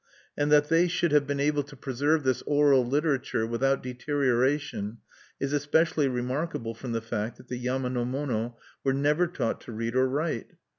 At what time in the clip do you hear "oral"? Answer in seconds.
2.47-2.83